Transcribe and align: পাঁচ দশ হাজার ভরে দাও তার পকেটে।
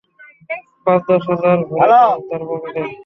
পাঁচ 0.85 1.01
দশ 1.07 1.23
হাজার 1.31 1.57
ভরে 1.69 1.87
দাও 1.91 2.13
তার 2.27 2.41
পকেটে। 2.49 2.81